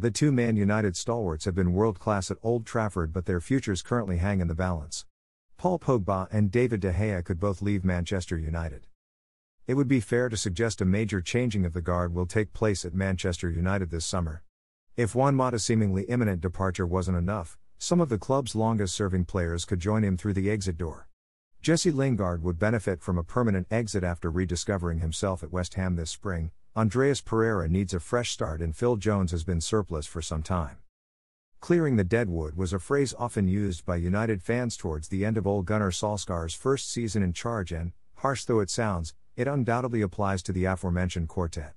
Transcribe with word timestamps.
The 0.00 0.10
two 0.10 0.32
Man 0.32 0.56
United 0.56 0.96
stalwarts 0.96 1.44
have 1.44 1.54
been 1.54 1.74
world 1.74 1.98
class 1.98 2.30
at 2.30 2.38
Old 2.42 2.64
Trafford, 2.64 3.12
but 3.12 3.26
their 3.26 3.38
futures 3.38 3.82
currently 3.82 4.16
hang 4.16 4.40
in 4.40 4.48
the 4.48 4.54
balance. 4.54 5.04
Paul 5.58 5.78
Pogba 5.78 6.26
and 6.32 6.50
David 6.50 6.80
De 6.80 6.90
Gea 6.90 7.22
could 7.22 7.38
both 7.38 7.60
leave 7.60 7.84
Manchester 7.84 8.38
United. 8.38 8.86
It 9.66 9.74
would 9.74 9.88
be 9.88 10.00
fair 10.00 10.30
to 10.30 10.38
suggest 10.38 10.80
a 10.80 10.86
major 10.86 11.20
changing 11.20 11.66
of 11.66 11.74
the 11.74 11.82
guard 11.82 12.14
will 12.14 12.24
take 12.24 12.54
place 12.54 12.86
at 12.86 12.94
Manchester 12.94 13.50
United 13.50 13.90
this 13.90 14.06
summer. 14.06 14.42
If 14.96 15.14
Juan 15.14 15.34
Mata's 15.34 15.66
seemingly 15.66 16.04
imminent 16.04 16.40
departure 16.40 16.86
wasn't 16.86 17.18
enough, 17.18 17.58
some 17.76 18.00
of 18.00 18.08
the 18.08 18.16
club's 18.16 18.54
longest 18.54 18.94
serving 18.94 19.26
players 19.26 19.66
could 19.66 19.80
join 19.80 20.02
him 20.02 20.16
through 20.16 20.32
the 20.32 20.50
exit 20.50 20.78
door. 20.78 21.08
Jesse 21.60 21.90
Lingard 21.90 22.42
would 22.42 22.58
benefit 22.58 23.02
from 23.02 23.18
a 23.18 23.22
permanent 23.22 23.66
exit 23.70 24.02
after 24.02 24.30
rediscovering 24.30 25.00
himself 25.00 25.42
at 25.42 25.52
West 25.52 25.74
Ham 25.74 25.96
this 25.96 26.10
spring. 26.10 26.52
Andreas 26.76 27.20
Pereira 27.20 27.68
needs 27.68 27.92
a 27.92 27.98
fresh 27.98 28.30
start, 28.30 28.60
and 28.60 28.76
Phil 28.76 28.94
Jones 28.94 29.32
has 29.32 29.42
been 29.42 29.60
surplus 29.60 30.06
for 30.06 30.22
some 30.22 30.40
time. 30.42 30.76
Clearing 31.58 31.96
the 31.96 32.04
deadwood 32.04 32.54
was 32.54 32.72
a 32.72 32.78
phrase 32.78 33.12
often 33.18 33.48
used 33.48 33.84
by 33.84 33.96
United 33.96 34.40
fans 34.40 34.76
towards 34.76 35.08
the 35.08 35.24
end 35.24 35.36
of 35.36 35.48
Ole 35.48 35.62
Gunnar 35.62 35.90
Solskjaer's 35.90 36.54
first 36.54 36.88
season 36.90 37.24
in 37.24 37.32
charge, 37.32 37.72
and, 37.72 37.90
harsh 38.18 38.44
though 38.44 38.60
it 38.60 38.70
sounds, 38.70 39.14
it 39.36 39.48
undoubtedly 39.48 40.00
applies 40.00 40.44
to 40.44 40.52
the 40.52 40.64
aforementioned 40.64 41.28
quartet. 41.28 41.74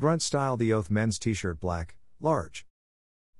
Grunt 0.00 0.22
style 0.22 0.56
the 0.56 0.72
Oath 0.72 0.90
men's 0.90 1.18
t 1.18 1.34
shirt 1.34 1.58
black, 1.58 1.96
large. 2.20 2.66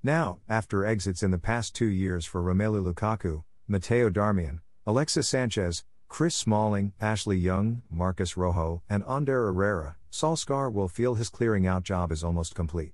Now, 0.02 0.40
after 0.48 0.84
exits 0.84 1.22
in 1.22 1.30
the 1.30 1.38
past 1.38 1.76
two 1.76 1.86
years 1.86 2.26
for 2.26 2.42
Romelu 2.42 2.92
Lukaku, 2.92 3.44
Matteo 3.68 4.10
Darmian, 4.10 4.58
Alexis 4.86 5.28
Sanchez, 5.28 5.84
Chris 6.14 6.36
Smalling, 6.36 6.92
Ashley 7.00 7.36
Young, 7.36 7.82
Marcos 7.90 8.36
Rojo, 8.36 8.84
and 8.88 9.02
Ander 9.02 9.46
Herrera, 9.46 9.96
Solskjaer 10.12 10.72
will 10.72 10.86
feel 10.86 11.16
his 11.16 11.28
clearing 11.28 11.66
out 11.66 11.82
job 11.82 12.12
is 12.12 12.22
almost 12.22 12.54
complete. 12.54 12.92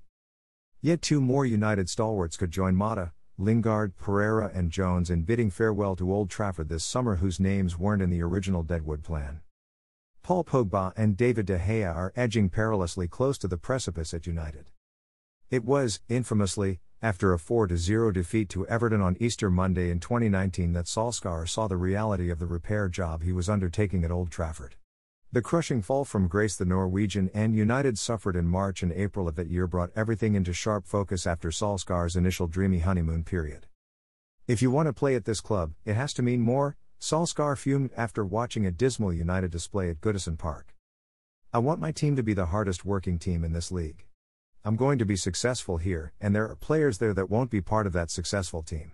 Yet 0.80 1.02
two 1.02 1.20
more 1.20 1.44
United 1.44 1.90
stalwarts 1.90 2.38
could 2.38 2.50
join 2.50 2.76
Mata, 2.76 3.12
Lingard, 3.36 3.94
Pereira, 3.98 4.50
and 4.54 4.70
Jones 4.70 5.10
in 5.10 5.24
bidding 5.24 5.50
farewell 5.50 5.96
to 5.96 6.10
Old 6.10 6.30
Trafford 6.30 6.70
this 6.70 6.82
summer, 6.82 7.16
whose 7.16 7.38
names 7.38 7.76
weren't 7.78 8.00
in 8.00 8.08
the 8.08 8.22
original 8.22 8.62
Deadwood 8.62 9.02
plan. 9.02 9.42
Paul 10.22 10.42
Pogba 10.42 10.94
and 10.96 11.14
David 11.14 11.44
De 11.44 11.58
Gea 11.58 11.94
are 11.94 12.14
edging 12.16 12.48
perilously 12.48 13.06
close 13.06 13.36
to 13.36 13.48
the 13.48 13.58
precipice 13.58 14.14
at 14.14 14.26
United. 14.26 14.70
It 15.50 15.62
was, 15.62 16.00
infamously, 16.08 16.80
after 17.02 17.32
a 17.32 17.38
4 17.38 17.74
0 17.76 18.12
defeat 18.12 18.50
to 18.50 18.66
Everton 18.66 19.00
on 19.00 19.16
Easter 19.18 19.48
Monday 19.48 19.90
in 19.90 20.00
2019 20.00 20.74
that 20.74 20.84
Solskjaer 20.84 21.48
saw 21.48 21.66
the 21.66 21.78
reality 21.78 22.30
of 22.30 22.38
the 22.38 22.46
repair 22.46 22.88
job 22.88 23.22
he 23.22 23.32
was 23.32 23.48
undertaking 23.48 24.04
at 24.04 24.10
Old 24.10 24.30
Trafford. 24.30 24.76
The 25.32 25.40
crushing 25.40 25.80
fall 25.80 26.04
from 26.04 26.28
grace 26.28 26.56
the 26.56 26.66
Norwegian 26.66 27.30
and 27.32 27.54
United 27.54 27.96
suffered 27.96 28.36
in 28.36 28.48
March 28.48 28.82
and 28.82 28.92
April 28.92 29.28
of 29.28 29.36
that 29.36 29.48
year 29.48 29.66
brought 29.66 29.92
everything 29.96 30.34
into 30.34 30.52
sharp 30.52 30.86
focus 30.86 31.26
after 31.26 31.48
Solskjaer's 31.48 32.16
initial 32.16 32.46
dreamy 32.46 32.80
honeymoon 32.80 33.24
period. 33.24 33.66
If 34.46 34.60
you 34.60 34.70
want 34.70 34.88
to 34.88 34.92
play 34.92 35.14
at 35.14 35.24
this 35.24 35.40
club, 35.40 35.72
it 35.86 35.94
has 35.94 36.12
to 36.14 36.22
mean 36.22 36.40
more, 36.40 36.76
Solskjaer 37.00 37.56
fumed 37.56 37.92
after 37.96 38.26
watching 38.26 38.66
a 38.66 38.70
dismal 38.70 39.12
United 39.12 39.50
display 39.50 39.88
at 39.88 40.00
Goodison 40.02 40.36
Park. 40.36 40.74
I 41.50 41.60
want 41.60 41.80
my 41.80 41.92
team 41.92 42.14
to 42.16 42.22
be 42.22 42.34
the 42.34 42.46
hardest 42.46 42.84
working 42.84 43.18
team 43.18 43.42
in 43.42 43.52
this 43.52 43.72
league. 43.72 44.04
I'm 44.62 44.76
going 44.76 44.98
to 44.98 45.06
be 45.06 45.16
successful 45.16 45.78
here, 45.78 46.12
and 46.20 46.34
there 46.34 46.46
are 46.50 46.54
players 46.54 46.98
there 46.98 47.14
that 47.14 47.30
won't 47.30 47.50
be 47.50 47.62
part 47.62 47.86
of 47.86 47.94
that 47.94 48.10
successful 48.10 48.62
team. 48.62 48.92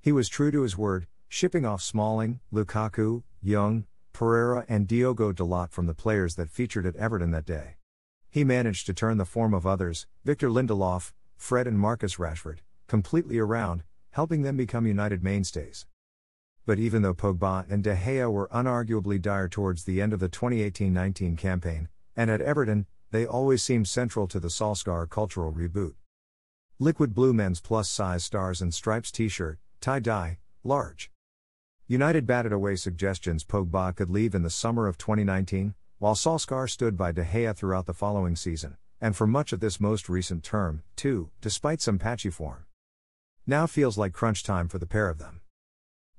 He 0.00 0.12
was 0.12 0.28
true 0.28 0.52
to 0.52 0.62
his 0.62 0.78
word, 0.78 1.08
shipping 1.28 1.66
off 1.66 1.82
Smalling, 1.82 2.38
Lukaku, 2.52 3.24
Young, 3.42 3.86
Pereira, 4.12 4.64
and 4.68 4.86
Diogo 4.86 5.32
Dalot 5.32 5.72
from 5.72 5.86
the 5.86 5.94
players 5.94 6.36
that 6.36 6.50
featured 6.50 6.86
at 6.86 6.94
Everton 6.94 7.32
that 7.32 7.44
day. 7.44 7.78
He 8.30 8.44
managed 8.44 8.86
to 8.86 8.94
turn 8.94 9.18
the 9.18 9.24
form 9.24 9.54
of 9.54 9.66
others, 9.66 10.06
Victor 10.24 10.48
Lindelof, 10.48 11.12
Fred, 11.36 11.66
and 11.66 11.80
Marcus 11.80 12.14
Rashford, 12.14 12.58
completely 12.86 13.40
around, 13.40 13.82
helping 14.10 14.42
them 14.42 14.56
become 14.56 14.86
United 14.86 15.24
mainstays. 15.24 15.86
But 16.64 16.78
even 16.78 17.02
though 17.02 17.14
Pogba 17.14 17.68
and 17.68 17.82
De 17.82 17.96
Gea 17.96 18.30
were 18.30 18.48
unarguably 18.54 19.20
dire 19.20 19.48
towards 19.48 19.82
the 19.82 20.00
end 20.00 20.12
of 20.12 20.20
the 20.20 20.28
2018 20.28 20.92
19 20.92 21.36
campaign, 21.36 21.88
and 22.16 22.30
at 22.30 22.40
Everton, 22.40 22.86
they 23.10 23.26
always 23.26 23.62
seemed 23.62 23.88
central 23.88 24.26
to 24.26 24.40
the 24.40 24.48
Solskjaer 24.48 25.08
cultural 25.08 25.52
reboot. 25.52 25.94
Liquid 26.78 27.14
blue 27.14 27.32
men's 27.32 27.60
plus 27.60 27.88
size 27.88 28.24
stars 28.24 28.60
and 28.60 28.74
stripes 28.74 29.10
t 29.10 29.28
shirt, 29.28 29.58
tie 29.80 30.00
dye, 30.00 30.38
large. 30.64 31.10
United 31.86 32.26
batted 32.26 32.52
away 32.52 32.76
suggestions 32.76 33.44
Pogba 33.44 33.94
could 33.94 34.10
leave 34.10 34.34
in 34.34 34.42
the 34.42 34.50
summer 34.50 34.86
of 34.86 34.98
2019, 34.98 35.74
while 35.98 36.14
Solskjaer 36.14 36.68
stood 36.68 36.96
by 36.96 37.12
De 37.12 37.24
Gea 37.24 37.56
throughout 37.56 37.86
the 37.86 37.94
following 37.94 38.36
season, 38.36 38.76
and 39.00 39.16
for 39.16 39.26
much 39.26 39.52
of 39.52 39.60
this 39.60 39.80
most 39.80 40.08
recent 40.08 40.42
term, 40.42 40.82
too, 40.96 41.30
despite 41.40 41.80
some 41.80 41.98
patchy 41.98 42.30
form. 42.30 42.66
Now 43.46 43.66
feels 43.66 43.96
like 43.96 44.12
crunch 44.12 44.42
time 44.42 44.68
for 44.68 44.78
the 44.78 44.86
pair 44.86 45.08
of 45.08 45.18
them. 45.18 45.40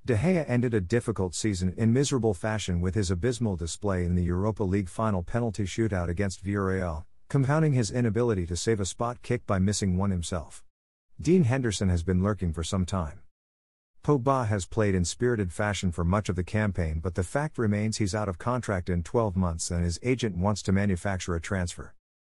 De 0.08 0.16
Gea 0.16 0.46
ended 0.48 0.74
a 0.74 0.80
difficult 0.80 1.36
season 1.36 1.74
in 1.76 1.92
miserable 1.92 2.34
fashion 2.34 2.80
with 2.80 2.96
his 2.96 3.12
abysmal 3.12 3.58
display 3.58 4.06
in 4.06 4.16
the 4.16 4.24
Europa 4.24 4.64
League 4.64 4.88
final 4.88 5.22
penalty 5.22 5.66
shootout 5.66 6.08
against 6.08 6.46
Villarreal, 6.46 7.04
compounding 7.28 7.74
his 7.74 7.92
inability 7.92 8.46
to 8.46 8.56
save 8.56 8.80
a 8.80 8.86
spot 8.86 9.22
kick 9.22 9.46
by 9.46 9.60
missing 9.60 9.98
one 9.98 10.12
himself. 10.12 10.64
Dean 11.20 11.44
Henderson 11.44 11.90
has 11.90 12.04
been 12.04 12.24
lurking 12.24 12.54
for 12.54 12.64
some 12.64 12.86
time. 12.86 13.20
Pogba 14.02 14.48
has 14.48 14.66
played 14.66 14.96
in 14.96 15.04
spirited 15.04 15.52
fashion 15.52 15.92
for 15.92 16.06
much 16.06 16.30
of 16.30 16.38
the 16.38 16.42
campaign, 16.42 17.02
but 17.04 17.16
the 17.16 17.22
fact 17.22 17.58
remains 17.58 17.98
he's 17.98 18.16
out 18.16 18.30
of 18.30 18.38
contract 18.38 18.88
in 18.88 19.04
12 19.04 19.36
months 19.36 19.70
and 19.70 19.84
his 19.84 20.00
agent 20.04 20.38
wants 20.38 20.62
to 20.62 20.72
manufacture 20.72 21.36
a 21.36 21.42
transfer. 21.42 21.94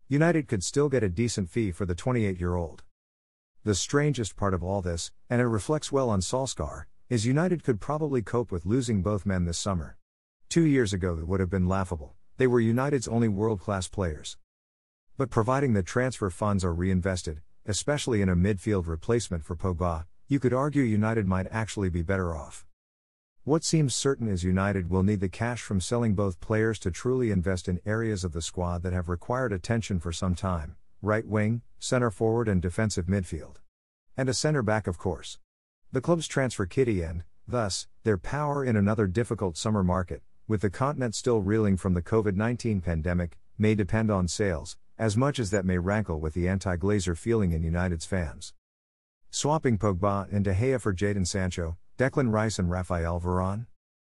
United 0.08 0.48
could 0.48 0.64
still 0.64 0.90
get 0.90 1.04
a 1.04 1.08
decent 1.08 1.52
fee 1.52 1.72
for 1.72 1.86
the 1.86 1.94
28 1.94 2.40
year 2.40 2.56
old. 2.56 2.82
The 3.64 3.76
strangest 3.76 4.36
part 4.36 4.56
of 4.56 4.64
all 4.64 4.82
this, 4.82 5.12
and 5.30 5.40
it 5.40 5.46
reflects 5.46 5.92
well 5.92 6.10
on 6.10 6.22
Solskjaer, 6.22 6.86
is 7.10 7.26
United 7.26 7.64
could 7.64 7.82
probably 7.82 8.22
cope 8.22 8.52
with 8.52 8.68
losing 8.68 9.02
both 9.02 9.26
men 9.26 9.46
this 9.46 9.58
summer. 9.58 9.98
Two 10.48 10.62
years 10.62 10.94
ago, 10.94 11.18
it 11.18 11.28
would 11.28 11.40
have 11.40 11.50
been 11.50 11.68
laughable. 11.68 12.14
They 12.38 12.46
were 12.46 12.60
United's 12.60 13.08
only 13.08 13.28
world 13.28 13.60
class 13.60 13.88
players. 13.88 14.38
But 15.18 15.32
providing 15.32 15.74
the 15.74 15.82
transfer 15.82 16.30
funds 16.30 16.64
are 16.64 16.72
reinvested, 16.72 17.42
especially 17.66 18.22
in 18.22 18.30
a 18.30 18.36
midfield 18.36 18.86
replacement 18.86 19.44
for 19.44 19.56
Pogba, 19.56 20.06
you 20.28 20.40
could 20.40 20.54
argue 20.54 20.84
United 20.84 21.26
might 21.26 21.48
actually 21.50 21.90
be 21.90 22.04
better 22.04 22.36
off. 22.36 22.68
What 23.44 23.64
seems 23.64 23.96
certain 23.96 24.28
is 24.28 24.44
United 24.44 24.92
will 24.92 25.02
need 25.02 25.20
the 25.20 25.30
cash 25.30 25.64
from 25.64 25.82
selling 25.82 26.14
both 26.14 26.40
players 26.40 26.78
to 26.78 26.92
truly 26.92 27.32
invest 27.32 27.68
in 27.68 27.82
areas 27.88 28.24
of 28.24 28.34
the 28.34 28.42
squad 28.44 28.84
that 28.84 28.94
have 28.94 29.10
required 29.10 29.52
attention 29.52 30.00
for 30.00 30.12
some 30.12 30.36
time 30.36 30.76
right 31.02 31.26
wing, 31.26 31.64
center 31.80 32.12
forward, 32.12 32.48
and 32.48 32.62
defensive 32.62 33.08
midfield. 33.08 33.56
And 34.16 34.30
a 34.30 34.34
center 34.36 34.62
back, 34.62 34.86
of 34.86 35.00
course. 35.00 35.40
The 35.92 36.02
club's 36.02 36.28
transfer 36.28 36.68
kitty 36.68 37.02
and, 37.02 37.24
thus, 37.48 37.88
their 38.04 38.20
power 38.20 38.64
in 38.64 38.76
another 38.76 39.08
difficult 39.08 39.58
summer 39.58 39.84
market, 39.84 40.22
with 40.48 40.62
the 40.62 40.70
continent 40.70 41.16
still 41.16 41.42
reeling 41.42 41.78
from 41.78 41.96
the 41.96 42.04
COVID 42.04 42.36
19 42.36 42.80
pandemic, 42.82 43.40
may 43.58 43.74
depend 43.74 44.12
on 44.12 44.28
sales, 44.28 44.78
as 45.00 45.18
much 45.18 45.40
as 45.40 45.50
that 45.50 45.66
may 45.66 45.80
rankle 45.80 46.20
with 46.20 46.36
the 46.36 46.48
anti 46.48 46.76
Glazer 46.78 47.18
feeling 47.18 47.54
in 47.54 47.64
United's 47.64 48.06
fans. 48.06 48.54
Swapping 49.32 49.80
Pogba 49.80 50.32
and 50.32 50.46
De 50.46 50.54
Gea 50.54 50.80
for 50.80 50.94
Jadon 50.94 51.26
Sancho, 51.26 51.76
Declan 51.98 52.32
Rice, 52.32 52.60
and 52.60 52.70
Rafael 52.70 53.20
Varane? 53.20 53.66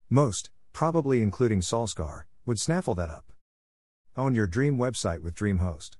Most, 0.09 0.49
probably 0.71 1.21
including 1.21 1.59
Solskjaer, 1.59 2.23
would 2.45 2.59
snaffle 2.59 2.95
that 2.95 3.09
up. 3.09 3.33
Own 4.15 4.33
your 4.33 4.47
dream 4.47 4.77
website 4.77 5.21
with 5.21 5.35
DreamHost. 5.35 5.97